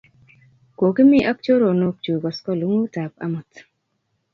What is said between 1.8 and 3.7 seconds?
chuk koskoling'ut ap amut